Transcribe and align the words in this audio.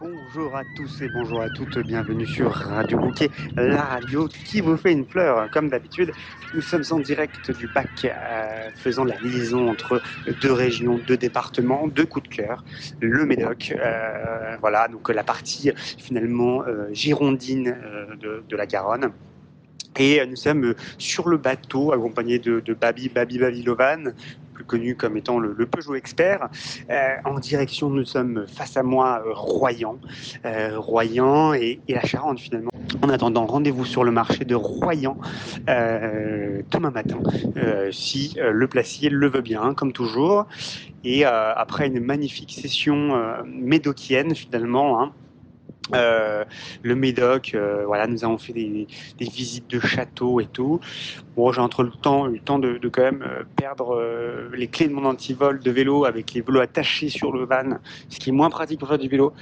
Bonjour 0.00 0.56
à 0.56 0.64
tous 0.64 1.02
et 1.02 1.08
bonjour 1.10 1.42
à 1.42 1.50
toutes, 1.50 1.78
bienvenue 1.80 2.24
sur 2.24 2.50
Radio 2.52 2.98
Bouquet, 2.98 3.28
la 3.54 3.82
radio 3.82 4.28
qui 4.28 4.62
vous 4.62 4.78
fait 4.78 4.92
une 4.92 5.04
fleur. 5.04 5.50
Comme 5.50 5.68
d'habitude, 5.68 6.12
nous 6.54 6.62
sommes 6.62 6.84
en 6.90 7.00
direct 7.00 7.50
du 7.50 7.68
bac, 7.68 8.06
euh, 8.06 8.70
faisant 8.76 9.04
la 9.04 9.18
liaison 9.18 9.68
entre 9.68 10.00
deux 10.40 10.52
régions, 10.52 10.98
deux 11.06 11.18
départements, 11.18 11.86
deux 11.86 12.06
coups 12.06 12.30
de 12.30 12.34
cœur, 12.34 12.64
le 13.00 13.26
Médoc, 13.26 13.74
euh, 13.76 14.56
voilà, 14.60 14.88
donc 14.88 15.10
la 15.10 15.22
partie 15.22 15.70
finalement 15.98 16.62
euh, 16.62 16.88
girondine 16.92 17.68
euh, 17.68 18.16
de, 18.16 18.42
de 18.48 18.56
la 18.56 18.64
Garonne. 18.64 19.12
Et 19.98 20.20
euh, 20.20 20.26
nous 20.26 20.36
sommes 20.36 20.74
sur 20.98 21.28
le 21.28 21.36
bateau 21.36 21.92
accompagné 21.92 22.38
de, 22.38 22.60
de 22.60 22.74
Babi 22.74 23.08
Babi 23.08 23.38
Babilovan, 23.38 24.14
plus 24.60 24.64
connu 24.64 24.94
comme 24.94 25.16
étant 25.16 25.38
le, 25.38 25.54
Peugeot 25.66 25.94
expert. 25.94 26.48
Euh, 26.90 27.16
en 27.24 27.38
direction, 27.38 27.88
nous 27.90 28.04
sommes 28.04 28.46
face 28.46 28.76
à 28.76 28.82
moi 28.82 29.22
euh, 29.26 29.32
Royan, 29.32 29.98
euh, 30.44 30.78
Royan 30.78 31.54
et, 31.54 31.80
la 31.88 32.04
Charente 32.04 32.40
finalement. 32.40 32.70
En 33.02 33.08
attendant, 33.08 33.46
rendez-vous 33.46 33.84
sur 33.84 34.04
le 34.04 34.10
marché 34.10 34.44
de 34.44 34.54
Royan 34.54 35.16
euh, 35.68 36.62
demain 36.70 36.90
matin, 36.90 37.20
euh, 37.56 37.90
si 37.92 38.36
euh, 38.38 38.50
le 38.50 38.66
placier 38.68 39.08
le 39.08 39.28
veut 39.28 39.40
bien, 39.40 39.74
comme 39.74 39.92
toujours. 39.92 40.46
Et 41.04 41.24
euh, 41.24 41.54
après 41.54 41.86
une 41.86 42.00
magnifique 42.00 42.52
session 42.52 43.14
euh, 43.14 43.42
médocienne 43.46 44.34
finalement. 44.34 45.00
Hein, 45.00 45.12
euh, 45.94 46.44
le 46.82 46.94
Médoc, 46.94 47.52
euh, 47.54 47.84
voilà, 47.86 48.06
nous 48.06 48.24
avons 48.24 48.38
fait 48.38 48.52
des, 48.52 48.86
visites 49.18 49.70
de 49.70 49.80
châteaux 49.80 50.40
et 50.40 50.46
tout. 50.46 50.80
Bon, 51.36 51.52
j'ai 51.52 51.60
entre 51.60 51.82
le 51.82 51.90
temps 51.90 52.28
eu 52.28 52.34
le 52.34 52.40
temps 52.40 52.58
de, 52.58 52.78
quand 52.88 53.02
même 53.02 53.22
euh, 53.22 53.44
perdre 53.56 54.02
les 54.54 54.68
clés 54.68 54.88
de 54.88 54.92
mon 54.92 55.04
antivol 55.04 55.60
de 55.60 55.70
vélo 55.70 56.04
avec 56.04 56.32
les 56.34 56.40
vélos 56.40 56.60
attachés 56.60 57.08
sur 57.08 57.32
le 57.32 57.44
van, 57.44 57.78
ce 58.08 58.18
qui 58.18 58.30
est 58.30 58.32
moins 58.32 58.50
pratique 58.50 58.78
pour 58.78 58.88
faire 58.88 58.98
du 58.98 59.08
vélo, 59.08 59.32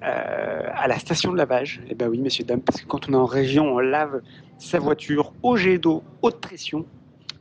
à 0.00 0.88
la 0.88 0.98
station 0.98 1.32
de 1.32 1.36
lavage. 1.36 1.80
Et 1.88 1.94
ben 1.94 2.08
oui, 2.08 2.18
messieurs 2.18 2.44
dames, 2.44 2.60
parce 2.60 2.80
que 2.80 2.86
quand 2.86 3.08
on 3.08 3.12
est 3.12 3.16
en 3.16 3.26
région, 3.26 3.74
on 3.74 3.78
lave 3.78 4.20
sa 4.58 4.78
voiture 4.78 5.32
au 5.42 5.56
jet 5.56 5.78
d'eau 5.78 6.02
haute 6.22 6.40
pression 6.40 6.86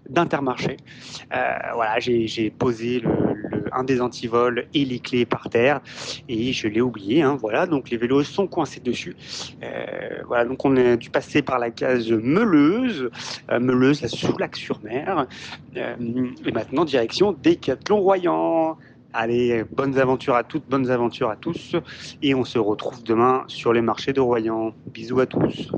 d'Intermarché. 0.09 0.77
Voilà, 1.29 1.99
j'ai 1.99 2.49
posé 2.51 2.99
le- 2.99 3.26
un 3.73 3.83
des 3.83 4.01
antivols 4.01 4.67
et 4.73 4.85
les 4.85 4.99
clés 4.99 5.25
par 5.25 5.49
terre 5.49 5.81
et 6.27 6.53
je 6.53 6.67
l'ai 6.67 6.81
oublié. 6.81 7.21
hein, 7.21 7.37
voilà, 7.39 7.65
donc 7.65 7.89
les 7.89 7.97
vélos 7.97 8.23
sont 8.23 8.47
coincés 8.47 8.79
dessus. 8.79 9.15
Euh, 9.63 10.21
voilà, 10.27 10.45
donc 10.45 10.63
on 10.65 10.75
a 10.77 10.95
dû 10.95 11.09
passer 11.09 11.41
par 11.41 11.59
la 11.59 11.71
case 11.71 12.11
Meuleuse, 12.11 13.09
euh, 13.51 13.59
Meuleuse 13.59 14.03
à 14.03 14.07
Soulac-sur-Mer, 14.07 15.27
euh, 15.75 15.95
et 16.45 16.51
maintenant 16.51 16.85
direction 16.85 17.33
Décathlon-Royan. 17.33 18.77
Allez, 19.13 19.63
bonnes 19.71 19.97
aventures 19.97 20.35
à 20.35 20.43
toutes, 20.43 20.67
bonnes 20.69 20.91
aventures 20.91 21.29
à 21.29 21.35
tous, 21.35 21.75
et 22.21 22.35
on 22.35 22.43
se 22.43 22.59
retrouve 22.59 23.03
demain 23.03 23.43
sur 23.47 23.73
les 23.73 23.81
marchés 23.81 24.13
de 24.13 24.19
Royan. 24.19 24.73
Bisous 24.93 25.19
à 25.19 25.25
tous. 25.25 25.71